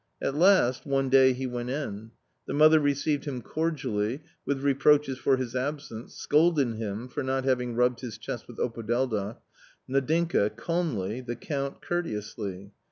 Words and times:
At 0.19 0.33
last, 0.33 0.83
one 0.87 1.09
day 1.09 1.31
he 1.31 1.45
went 1.45 1.69
in. 1.69 2.09
The 2.47 2.55
mother 2.55 2.79
received 2.79 3.25
him 3.25 3.43
cordially, 3.43 4.23
with 4.47 4.61
reproaches 4.63 5.19
for 5.19 5.37
his 5.37 5.55
absence, 5.55 6.15
scolded 6.15 6.77
him 6.77 7.07
for 7.07 7.21
not 7.21 7.43
having 7.43 7.75
rubbed 7.75 7.99
his 7.99 8.17
chest 8.17 8.47
with 8.47 8.57
opodeldoc; 8.57 9.37
Nadinka— 9.87 10.55
calmly, 10.57 11.21
the 11.21 11.35
Count— 11.35 11.81
courteously. 11.83 12.71